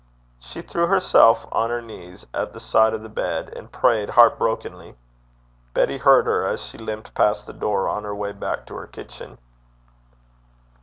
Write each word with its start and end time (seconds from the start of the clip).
She 0.39 0.63
threw 0.63 0.87
herself 0.87 1.45
on 1.51 1.69
her 1.69 1.79
knees 1.79 2.25
at 2.33 2.53
the 2.53 2.59
side 2.59 2.95
of 2.95 3.03
the 3.03 3.07
bed, 3.07 3.53
and 3.55 3.71
prayed 3.71 4.09
heart 4.09 4.39
brokenly. 4.39 4.95
Betty 5.75 5.99
heard 5.99 6.25
her 6.25 6.43
as 6.43 6.63
she 6.65 6.79
limped 6.79 7.13
past 7.13 7.45
the 7.45 7.53
door 7.53 7.87
on 7.87 8.03
her 8.03 8.15
way 8.15 8.31
back 8.31 8.65
to 8.65 8.75
her 8.77 8.87
kitchen. 8.87 9.37